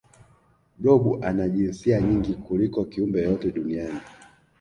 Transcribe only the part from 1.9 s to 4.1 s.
nyingi kuliko kiumbe yeyote duniani